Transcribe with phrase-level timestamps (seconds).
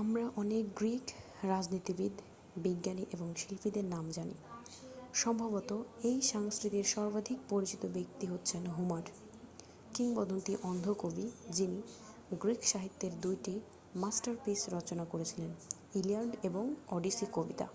[0.00, 1.06] আমরা অনেক গ্রীক
[1.44, 2.14] রাজনীতিবিদ
[2.56, 3.86] বিজ্ঞানী এবং শিল্পীদের
[4.12, 4.34] জানি
[5.14, 5.70] সম্ভবত
[6.04, 9.04] এই সংস্কৃতির সর্বাধিক পরিচিত ব্যক্তি হচ্ছেন হোমার
[9.94, 11.78] কিংবদন্তি অন্ধ কবি যিনি
[12.42, 13.54] গ্রীক সাহিত্যের 2 টি
[13.94, 15.50] মাস্টারপিস রচনা করেছিলেন
[15.94, 16.64] ইলিয়াড এবং
[16.90, 17.66] ওডিসি কবিতা